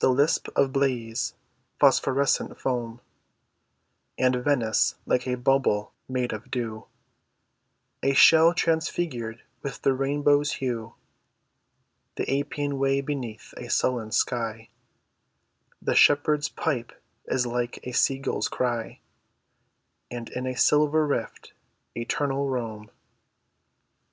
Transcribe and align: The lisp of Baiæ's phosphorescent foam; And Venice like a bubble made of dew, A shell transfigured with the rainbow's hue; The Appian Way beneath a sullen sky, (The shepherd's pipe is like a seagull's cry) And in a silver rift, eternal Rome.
The 0.00 0.08
lisp 0.08 0.48
of 0.56 0.72
Baiæ's 0.72 1.34
phosphorescent 1.78 2.58
foam; 2.58 3.00
And 4.18 4.34
Venice 4.34 4.96
like 5.06 5.24
a 5.28 5.36
bubble 5.36 5.92
made 6.08 6.32
of 6.32 6.50
dew, 6.50 6.86
A 8.02 8.12
shell 8.12 8.54
transfigured 8.54 9.44
with 9.62 9.82
the 9.82 9.92
rainbow's 9.94 10.54
hue; 10.54 10.96
The 12.16 12.40
Appian 12.40 12.76
Way 12.80 13.02
beneath 13.02 13.54
a 13.56 13.70
sullen 13.70 14.10
sky, 14.10 14.68
(The 15.80 15.94
shepherd's 15.94 16.48
pipe 16.48 17.00
is 17.26 17.46
like 17.46 17.78
a 17.86 17.92
seagull's 17.92 18.48
cry) 18.48 18.98
And 20.10 20.28
in 20.30 20.44
a 20.44 20.56
silver 20.58 21.06
rift, 21.06 21.52
eternal 21.94 22.48
Rome. 22.48 22.90